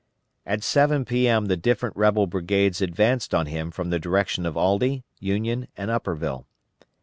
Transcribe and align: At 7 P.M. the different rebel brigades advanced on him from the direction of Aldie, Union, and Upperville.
At 0.47 0.63
7 0.63 1.05
P.M. 1.05 1.45
the 1.45 1.55
different 1.55 1.95
rebel 1.95 2.25
brigades 2.25 2.81
advanced 2.81 3.35
on 3.35 3.45
him 3.45 3.69
from 3.69 3.91
the 3.91 3.99
direction 3.99 4.47
of 4.47 4.57
Aldie, 4.57 5.03
Union, 5.19 5.67
and 5.77 5.91
Upperville. 5.91 6.47